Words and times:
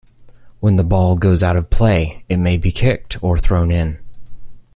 When 0.61 0.77
the 0.77 0.83
ball 0.83 1.15
goes 1.15 1.43
out 1.43 1.55
of 1.55 1.69
play, 1.69 2.23
it 2.27 2.37
may 2.37 2.57
be 2.57 2.71
kicked 2.71 3.23
or 3.23 3.37
thrown 3.37 3.69
in. 3.69 3.99